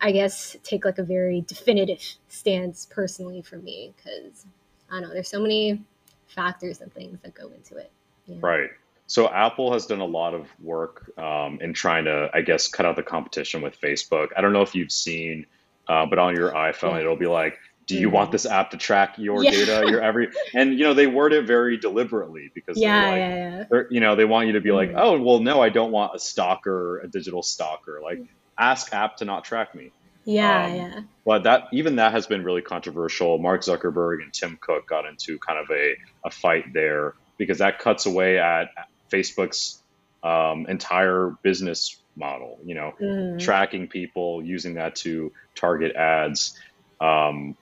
I 0.00 0.12
guess, 0.12 0.56
take 0.62 0.84
like 0.84 0.98
a 0.98 1.02
very 1.02 1.42
definitive 1.42 2.02
stance 2.28 2.86
personally 2.90 3.42
for 3.42 3.56
me 3.56 3.92
because 3.96 4.46
I 4.90 4.94
don't 4.94 5.08
know, 5.08 5.14
there's 5.14 5.28
so 5.28 5.40
many 5.40 5.82
factors 6.28 6.80
and 6.80 6.92
things 6.92 7.18
that 7.22 7.34
go 7.34 7.48
into 7.48 7.76
it. 7.76 7.90
Yeah. 8.26 8.36
Right. 8.40 8.70
So 9.06 9.28
Apple 9.28 9.72
has 9.72 9.86
done 9.86 10.00
a 10.00 10.06
lot 10.06 10.34
of 10.34 10.46
work 10.62 11.10
um, 11.18 11.58
in 11.60 11.74
trying 11.74 12.04
to, 12.04 12.30
I 12.32 12.42
guess, 12.42 12.68
cut 12.68 12.86
out 12.86 12.94
the 12.94 13.02
competition 13.02 13.60
with 13.60 13.80
Facebook. 13.80 14.28
I 14.36 14.40
don't 14.40 14.52
know 14.52 14.62
if 14.62 14.74
you've 14.74 14.92
seen, 14.92 15.46
uh, 15.88 16.06
but 16.06 16.20
on 16.20 16.36
your 16.36 16.52
iPhone, 16.52 16.92
yeah. 16.92 17.00
it'll 17.00 17.16
be 17.16 17.26
like, 17.26 17.58
do 17.96 18.00
you 18.00 18.10
want 18.10 18.32
this 18.32 18.46
app 18.46 18.70
to 18.70 18.76
track 18.76 19.14
your 19.18 19.42
yeah. 19.44 19.50
data 19.50 19.84
your 19.86 20.00
every 20.00 20.28
and 20.54 20.78
you 20.78 20.84
know 20.84 20.94
they 20.94 21.06
word 21.06 21.32
it 21.32 21.46
very 21.46 21.76
deliberately 21.76 22.50
because 22.54 22.78
yeah, 22.78 23.08
like, 23.08 23.16
yeah, 23.16 23.64
yeah. 23.70 23.82
you 23.90 24.00
know 24.00 24.16
they 24.16 24.24
want 24.24 24.46
you 24.46 24.54
to 24.54 24.60
be 24.60 24.70
mm. 24.70 24.76
like 24.76 24.92
oh 24.96 25.20
well 25.20 25.40
no 25.40 25.60
i 25.60 25.68
don't 25.68 25.92
want 25.92 26.14
a 26.14 26.18
stalker 26.18 26.98
a 27.00 27.08
digital 27.08 27.42
stalker 27.42 28.00
like 28.02 28.20
ask 28.60 28.92
app 28.92 29.16
to 29.16 29.24
not 29.24 29.44
track 29.44 29.74
me. 29.74 29.90
Yeah, 30.24 30.66
um, 30.66 30.74
yeah. 30.74 31.00
But 31.24 31.44
that 31.44 31.68
even 31.72 31.96
that 31.96 32.12
has 32.12 32.26
been 32.26 32.44
really 32.44 32.62
controversial. 32.62 33.38
Mark 33.38 33.62
Zuckerberg 33.62 34.22
and 34.22 34.32
Tim 34.32 34.58
Cook 34.60 34.86
got 34.86 35.06
into 35.06 35.38
kind 35.38 35.58
of 35.58 35.70
a, 35.70 35.96
a 36.24 36.30
fight 36.30 36.72
there 36.72 37.14
because 37.38 37.58
that 37.58 37.78
cuts 37.78 38.06
away 38.06 38.38
at 38.38 38.68
Facebook's 39.10 39.82
um, 40.22 40.66
entire 40.68 41.34
business 41.42 41.96
model. 42.14 42.58
You 42.64 42.74
know, 42.74 42.94
mm. 43.00 43.40
tracking 43.40 43.88
people, 43.88 44.44
using 44.44 44.74
that 44.74 44.96
to 44.96 45.32
target 45.54 45.96
ads. 45.96 46.56
Um, 47.00 47.56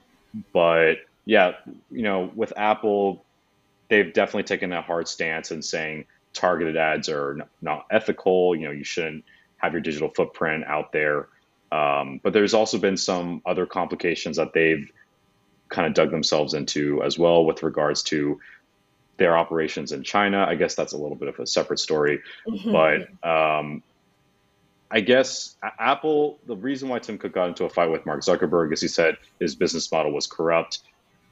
but 0.53 0.95
yeah, 1.25 1.53
you 1.91 2.03
know, 2.03 2.31
with 2.35 2.53
Apple, 2.57 3.23
they've 3.89 4.13
definitely 4.13 4.43
taken 4.43 4.71
a 4.73 4.81
hard 4.81 5.07
stance 5.07 5.51
and 5.51 5.63
saying 5.63 6.05
targeted 6.33 6.77
ads 6.77 7.09
are 7.09 7.47
not 7.61 7.85
ethical. 7.91 8.55
You 8.55 8.65
know, 8.65 8.71
you 8.71 8.83
shouldn't 8.83 9.25
have 9.57 9.73
your 9.73 9.81
digital 9.81 10.09
footprint 10.09 10.63
out 10.65 10.91
there. 10.91 11.27
Um, 11.71 12.19
but 12.23 12.33
there's 12.33 12.53
also 12.53 12.77
been 12.77 12.97
some 12.97 13.41
other 13.45 13.65
complications 13.65 14.37
that 14.37 14.53
they've 14.53 14.91
kind 15.69 15.87
of 15.87 15.93
dug 15.93 16.09
themselves 16.09 16.53
into 16.53 17.03
as 17.03 17.19
well 17.19 17.45
with 17.45 17.61
regards 17.61 18.01
to 18.03 18.39
their 19.17 19.37
operations 19.37 19.91
in 19.91 20.01
China. 20.03 20.45
I 20.47 20.55
guess 20.55 20.75
that's 20.75 20.93
a 20.93 20.97
little 20.97 21.15
bit 21.15 21.27
of 21.27 21.39
a 21.39 21.45
separate 21.45 21.79
story. 21.79 22.21
Mm-hmm. 22.47 22.71
But 22.71 23.27
um, 23.29 23.83
I 24.91 25.01
guess 25.01 25.55
Apple, 25.77 26.39
the 26.47 26.55
reason 26.55 26.89
why 26.89 26.99
Tim 26.99 27.17
Cook 27.17 27.33
got 27.33 27.49
into 27.49 27.65
a 27.65 27.69
fight 27.69 27.91
with 27.91 28.05
Mark 28.05 28.21
Zuckerberg 28.21 28.73
is 28.73 28.81
he 28.81 28.87
said 28.87 29.17
his 29.39 29.55
business 29.55 29.91
model 29.91 30.11
was 30.11 30.25
corrupt. 30.25 30.79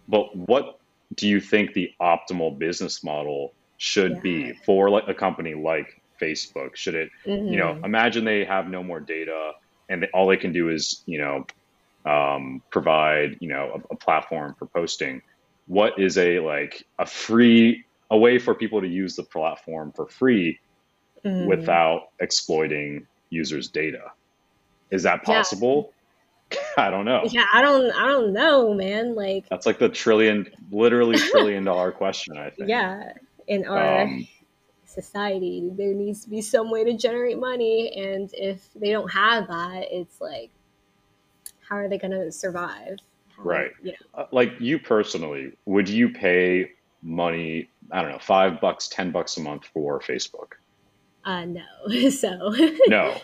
But 0.08 0.36
what 0.36 0.80
do 1.16 1.28
you 1.28 1.40
think 1.40 1.74
the 1.74 1.92
optimal 2.00 2.58
business 2.58 3.04
model 3.04 3.54
should 3.78 4.16
yeah. 4.16 4.22
be 4.22 4.54
for 4.66 4.90
like 4.90 5.08
a 5.08 5.14
company 5.14 5.56
like 5.56 6.02
Facebook? 6.22 6.76
Should 6.76 6.96
it, 6.96 7.10
mm-hmm. 7.26 7.48
you 7.48 7.58
know, 7.58 7.74
mm-hmm. 7.74 7.86
imagine 7.86 8.26
they 8.26 8.46
have 8.46 8.68
no 8.68 8.84
more 8.84 9.00
data 9.00 9.54
and 9.90 10.04
they, 10.04 10.08
all 10.14 10.28
they 10.28 10.38
can 10.38 10.52
do 10.52 10.70
is, 10.70 11.02
you 11.06 11.20
know, 11.20 11.46
um, 12.06 12.62
provide, 12.70 13.38
you 13.40 13.50
know, 13.50 13.82
a, 13.90 13.94
a, 13.94 13.98
platform 13.98 14.56
for 14.58 14.66
posting. 14.68 15.22
What 15.66 16.00
is 16.00 16.18
a 16.18 16.40
like 16.40 16.86
a 17.00 17.06
free 17.06 17.86
a 18.10 18.18
way 18.18 18.40
for 18.40 18.56
people 18.56 18.82
to 18.82 18.88
use 18.88 19.16
the 19.16 19.24
platform 19.24 19.92
for 19.94 20.08
free 20.08 20.60
mm-hmm. 21.26 21.48
without 21.48 22.10
exploiting 22.20 23.06
users' 23.30 23.68
data? 23.68 24.12
Is 24.92 25.04
that 25.04 25.24
possible? 25.24 25.92
Yeah. 26.52 26.60
I 26.78 26.90
don't 26.90 27.04
know. 27.04 27.24
Yeah, 27.30 27.46
I 27.54 27.62
don't 27.62 27.92
I 27.92 28.08
don't 28.08 28.32
know, 28.32 28.74
man. 28.74 29.16
Like 29.16 29.50
That's 29.50 29.66
like 29.66 29.80
the 29.80 29.90
trillion 29.90 30.48
literally 30.72 31.18
trillion 31.32 31.66
dollar 31.66 31.92
question, 31.92 32.38
I 32.38 32.52
think. 32.52 32.70
Yeah. 32.70 33.12
In 33.48 33.66
our 33.66 34.04
um, 34.04 34.28
society. 34.98 35.70
There 35.74 35.94
needs 35.94 36.24
to 36.24 36.30
be 36.30 36.42
some 36.42 36.72
way 36.72 36.84
to 36.84 36.94
generate 36.94 37.40
money. 37.40 37.94
And 37.96 38.30
if 38.34 38.70
they 38.76 38.92
don't 38.92 39.12
have 39.12 39.48
that, 39.48 39.86
it's 39.92 40.20
like, 40.20 40.50
how 41.68 41.76
are 41.76 41.88
they 41.88 41.98
going 41.98 42.12
to 42.12 42.32
survive? 42.32 42.98
How, 43.36 43.44
right. 43.44 43.72
You 43.84 43.92
know? 43.92 44.24
uh, 44.24 44.26
like 44.32 44.54
you 44.60 44.80
personally, 44.80 45.52
would 45.66 45.88
you 45.88 46.10
pay 46.10 46.72
money, 47.04 47.70
I 47.92 48.02
don't 48.02 48.12
know, 48.12 48.20
five 48.20 48.60
bucks, 48.60 48.88
10 48.88 49.12
bucks 49.12 49.38
a 49.38 49.42
month 49.42 49.66
for 49.74 50.00
Facebook? 50.00 50.54
Uh, 51.28 51.44
no. 51.44 51.62
so 52.10 52.30
no. 52.88 53.18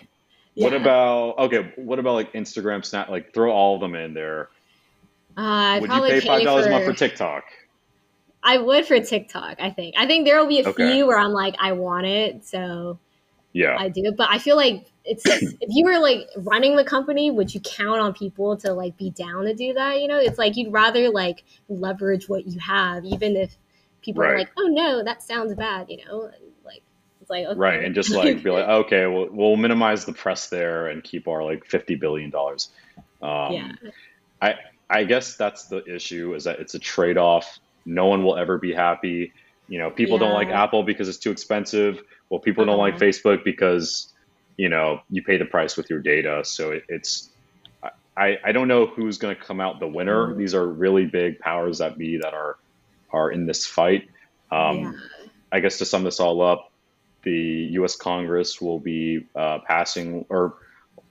Yeah. 0.56 0.66
What 0.66 0.74
about 0.74 1.38
okay? 1.40 1.74
What 1.78 1.98
about 1.98 2.14
like 2.14 2.34
Instagram, 2.34 2.86
Snap? 2.86 3.10
Like 3.10 3.34
throw 3.34 3.52
all 3.52 3.76
of 3.76 3.82
them 3.82 3.96
in 3.96 4.14
there. 4.14 4.50
Uh, 5.36 5.80
would 5.82 5.92
you 5.92 6.02
pay 6.02 6.20
five 6.20 6.44
dollars 6.44 6.68
a 6.68 6.70
month 6.70 6.86
for 6.86 6.94
TikTok? 6.94 7.46
I 8.44 8.58
would 8.58 8.86
for 8.86 9.00
TikTok. 9.00 9.60
I 9.60 9.72
think. 9.72 9.96
I 9.98 10.06
think 10.06 10.28
there 10.28 10.38
will 10.38 10.50
be 10.50 10.60
a 10.60 10.68
okay. 10.68 10.92
few 10.92 11.08
where 11.08 11.18
I'm 11.18 11.32
like, 11.32 11.56
I 11.60 11.72
want 11.72 12.06
it, 12.06 12.46
so 12.46 13.00
yeah, 13.54 13.78
I 13.80 13.88
do. 13.88 14.14
But 14.16 14.30
I 14.30 14.38
feel 14.38 14.58
like 14.58 14.86
it's 15.06 15.24
if 15.26 15.70
you 15.70 15.86
were 15.86 15.98
like 15.98 16.28
running 16.38 16.76
the 16.76 16.84
company, 16.84 17.32
would 17.32 17.54
you 17.54 17.62
count 17.62 18.02
on 18.02 18.14
people 18.14 18.58
to 18.58 18.74
like 18.74 18.98
be 18.98 19.12
down 19.12 19.46
to 19.46 19.54
do 19.54 19.74
that? 19.74 20.02
You 20.02 20.10
know, 20.10 20.20
it's 20.20 20.38
like 20.38 20.58
you'd 20.58 20.74
rather 20.74 21.10
like 21.10 21.46
leverage 21.70 22.28
what 22.28 22.46
you 22.46 22.60
have, 22.60 23.06
even 23.06 23.38
if 23.38 23.58
people 24.02 24.22
right. 24.22 24.34
are 24.34 24.38
like, 24.38 24.52
oh 24.58 24.68
no, 24.68 25.04
that 25.04 25.24
sounds 25.24 25.56
bad. 25.56 25.90
You 25.90 26.06
know, 26.06 26.30
like 27.34 27.48
okay. 27.48 27.60
right, 27.60 27.84
and 27.84 27.96
just 27.96 28.12
like 28.12 28.44
be 28.44 28.50
like, 28.50 28.68
okay, 28.86 29.08
we'll 29.08 29.30
we'll 29.32 29.56
minimize 29.56 30.06
the 30.06 30.14
press 30.14 30.50
there 30.50 30.88
and 30.88 31.04
keep 31.04 31.28
our 31.28 31.44
like 31.44 31.66
fifty 31.66 31.96
billion 31.96 32.30
dollars. 32.30 32.70
Um, 33.22 33.54
yeah, 33.54 33.72
I 34.42 34.56
I 34.90 35.04
guess 35.06 35.36
that's 35.36 35.66
the 35.66 35.84
issue 35.86 36.36
is 36.36 36.44
that 36.44 36.60
it's 36.60 36.76
a 36.76 36.80
trade 36.80 37.18
off. 37.18 37.60
No 37.86 38.06
one 38.06 38.24
will 38.24 38.38
ever 38.38 38.58
be 38.58 38.74
happy. 38.74 39.34
You 39.68 39.80
know, 39.80 39.90
people 39.90 40.18
yeah. 40.18 40.28
don't 40.28 40.34
like 40.34 40.50
Apple 40.50 40.84
because 40.84 41.10
it's 41.10 41.18
too 41.18 41.32
expensive. 41.32 42.02
Well, 42.30 42.40
people 42.40 42.64
uh-huh. 42.64 42.72
don't 42.72 42.80
like 42.80 42.96
uh-huh. 42.96 43.06
Facebook 43.06 43.44
because 43.44 44.14
you 44.58 44.70
know 44.70 45.02
you 45.10 45.24
pay 45.24 45.38
the 45.38 45.46
price 45.46 45.76
with 45.76 45.90
your 45.90 46.00
data. 46.00 46.44
So 46.46 46.72
it, 46.72 46.84
it's 46.88 47.30
I, 48.16 48.38
I 48.44 48.52
don't 48.52 48.68
know 48.68 48.86
who's 48.86 49.18
going 49.18 49.36
to 49.36 49.42
come 49.42 49.60
out 49.60 49.80
the 49.80 49.88
winner. 49.88 50.28
Mm-hmm. 50.28 50.40
These 50.40 50.54
are 50.54 50.68
really 50.68 51.06
big 51.06 51.40
powers 51.40 51.80
that 51.80 51.98
be 51.98 52.18
that 52.18 52.34
are 52.34 52.58
are 53.12 53.32
in 53.32 53.46
this 53.46 53.66
fight. 53.66 54.10
Um, 54.52 54.80
yeah. 54.80 54.92
I 55.52 55.60
guess 55.60 55.78
to 55.80 55.86
sum 55.86 56.04
this 56.04 56.20
all 56.20 56.42
up, 56.42 56.72
the 57.24 57.70
U.S. 57.72 57.96
Congress 57.96 58.62
will 58.62 58.80
be 58.80 59.26
uh, 59.36 59.60
passing 59.68 60.26
or 60.30 60.56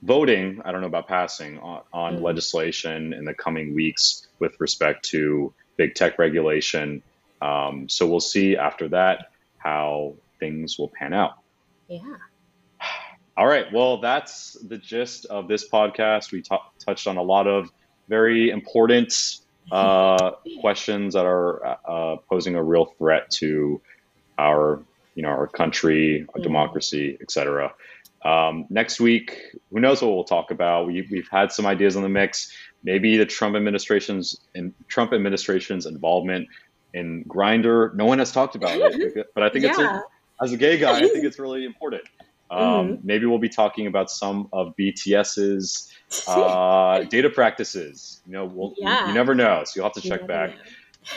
voting. 0.01 0.61
I 0.63 0.71
don't 0.71 0.81
know 0.81 0.87
about 0.87 1.07
passing 1.07 1.59
on, 1.59 1.81
on 1.91 2.15
mm-hmm. 2.15 2.23
legislation 2.23 3.13
in 3.13 3.25
the 3.25 3.33
coming 3.33 3.73
weeks 3.73 4.27
with 4.39 4.59
respect 4.59 5.05
to 5.09 5.53
big 5.77 5.95
tech 5.95 6.19
regulation. 6.19 7.01
Um, 7.41 7.89
so 7.89 8.07
we'll 8.07 8.19
see 8.19 8.55
after 8.55 8.89
that 8.89 9.31
how 9.57 10.15
things 10.39 10.77
will 10.77 10.89
pan 10.89 11.13
out. 11.13 11.33
Yeah. 11.87 11.99
All 13.37 13.47
right. 13.47 13.65
Well, 13.73 14.01
that's 14.01 14.53
the 14.67 14.77
gist 14.77 15.25
of 15.25 15.47
this 15.47 15.67
podcast. 15.67 16.31
We 16.31 16.41
t- 16.41 16.55
touched 16.85 17.07
on 17.07 17.17
a 17.17 17.23
lot 17.23 17.47
of 17.47 17.71
very 18.07 18.49
important 18.49 19.39
uh, 19.71 20.31
questions 20.61 21.13
that 21.15 21.25
are 21.25 21.77
uh, 21.87 22.17
posing 22.29 22.55
a 22.55 22.63
real 22.63 22.85
threat 22.97 23.31
to 23.31 23.81
our, 24.37 24.81
you 25.15 25.23
know, 25.23 25.29
our 25.29 25.47
country, 25.47 26.25
our 26.33 26.39
mm. 26.39 26.43
democracy, 26.43 27.17
etc. 27.21 27.73
Um, 28.23 28.65
next 28.69 28.99
week, 28.99 29.37
who 29.71 29.79
knows 29.79 30.01
what 30.01 30.13
we'll 30.13 30.23
talk 30.23 30.51
about? 30.51 30.87
We, 30.87 31.07
we've 31.11 31.27
had 31.29 31.51
some 31.51 31.65
ideas 31.65 31.95
in 31.95 32.03
the 32.03 32.09
mix. 32.09 32.55
Maybe 32.83 33.17
the 33.17 33.25
Trump 33.25 33.55
administration's 33.55 34.39
in 34.55 34.73
Trump 34.87 35.13
administration's 35.13 35.85
involvement 35.85 36.47
in 36.93 37.25
Grindr. 37.25 37.93
No 37.95 38.05
one 38.05 38.19
has 38.19 38.31
talked 38.31 38.55
about 38.55 38.77
it, 38.77 39.27
but 39.35 39.43
I 39.43 39.49
think 39.49 39.65
yeah. 39.65 39.71
it's 39.71 39.79
a, 39.79 40.03
as 40.41 40.51
a 40.53 40.57
gay 40.57 40.77
guy, 40.77 40.97
I 40.97 41.07
think 41.07 41.25
it's 41.25 41.39
really 41.39 41.65
important. 41.65 42.03
Um, 42.49 42.59
mm-hmm. 42.59 43.07
Maybe 43.07 43.25
we'll 43.25 43.39
be 43.39 43.49
talking 43.49 43.87
about 43.87 44.11
some 44.11 44.47
of 44.53 44.75
BTS's 44.77 45.91
uh, 46.27 47.03
data 47.03 47.29
practices. 47.29 48.21
You 48.25 48.33
know, 48.33 48.45
we'll, 48.45 48.73
yeah. 48.77 49.01
you, 49.01 49.07
you, 49.07 49.13
never 49.13 49.33
know, 49.33 49.63
so 49.65 49.71
you'll 49.75 49.85
have 49.85 49.93
to 49.93 50.07
check 50.07 50.27
back. 50.27 50.53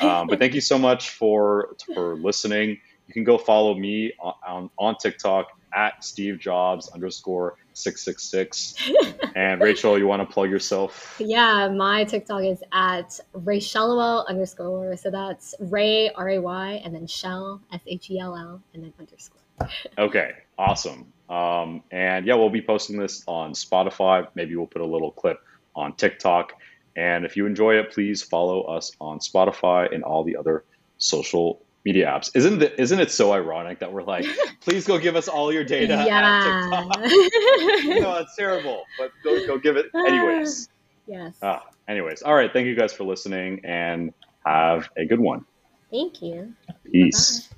um, 0.00 0.26
but 0.26 0.38
thank 0.38 0.54
you 0.54 0.60
so 0.60 0.78
much 0.78 1.10
for 1.10 1.76
for 1.94 2.16
listening. 2.16 2.78
You 3.06 3.14
can 3.14 3.24
go 3.24 3.38
follow 3.38 3.74
me 3.74 4.12
on, 4.20 4.34
on, 4.46 4.70
on 4.78 4.96
TikTok 4.96 5.48
at 5.74 6.02
Steve 6.02 6.38
Jobs 6.40 6.88
underscore 6.88 7.56
six 7.72 8.04
six 8.04 8.24
six. 8.24 8.74
And 9.36 9.60
Rachel, 9.60 9.98
you 9.98 10.06
want 10.06 10.26
to 10.26 10.32
plug 10.32 10.48
yourself? 10.48 11.16
Yeah, 11.18 11.68
my 11.68 12.04
TikTok 12.04 12.42
is 12.42 12.62
at 12.72 13.20
Rayshellwell 13.34 14.26
underscore. 14.28 14.96
So 14.96 15.10
that's 15.10 15.54
Ray 15.60 16.10
R 16.10 16.30
A 16.30 16.38
Y 16.38 16.80
and 16.82 16.94
then 16.94 17.06
Shell 17.06 17.60
S 17.70 17.80
H 17.86 18.10
E 18.10 18.18
L 18.18 18.34
L 18.34 18.62
and 18.72 18.82
then 18.82 18.94
underscore. 18.98 19.42
Okay, 19.98 20.32
awesome. 20.58 21.12
Um, 21.28 21.82
and 21.90 22.26
yeah, 22.26 22.34
we'll 22.34 22.50
be 22.50 22.62
posting 22.62 22.98
this 22.98 23.22
on 23.26 23.52
Spotify. 23.52 24.26
Maybe 24.34 24.56
we'll 24.56 24.66
put 24.66 24.80
a 24.80 24.86
little 24.86 25.10
clip 25.10 25.38
on 25.74 25.94
TikTok. 25.96 26.52
And 26.96 27.26
if 27.26 27.36
you 27.36 27.44
enjoy 27.44 27.78
it, 27.78 27.92
please 27.92 28.22
follow 28.22 28.62
us 28.62 28.92
on 29.00 29.18
Spotify 29.18 29.94
and 29.94 30.02
all 30.02 30.24
the 30.24 30.36
other 30.36 30.64
social 30.98 31.62
media 31.86 32.04
apps. 32.04 32.32
Isn't 32.34 32.60
it, 32.60 32.74
isn't 32.78 32.98
it 32.98 33.12
so 33.12 33.32
ironic 33.32 33.78
that 33.78 33.92
we're 33.92 34.02
like, 34.02 34.26
please 34.60 34.84
go 34.84 34.98
give 34.98 35.14
us 35.14 35.28
all 35.28 35.52
your 35.52 35.62
data 35.62 36.04
yeah. 36.04 36.42
TikTok? 36.42 36.98
no, 38.02 38.16
it's 38.16 38.34
terrible, 38.34 38.82
but 38.98 39.12
go, 39.22 39.46
go 39.46 39.56
give 39.56 39.76
it 39.76 39.86
anyways. 39.94 40.68
Yes. 41.06 41.36
Ah, 41.40 41.64
anyways, 41.86 42.22
all 42.22 42.34
right. 42.34 42.52
Thank 42.52 42.66
you 42.66 42.74
guys 42.74 42.92
for 42.92 43.04
listening 43.04 43.60
and 43.64 44.12
have 44.44 44.88
a 44.96 45.04
good 45.04 45.20
one. 45.20 45.44
Thank 45.92 46.20
you. 46.20 46.52
Peace. 46.90 47.42
Bye-bye. 47.42 47.56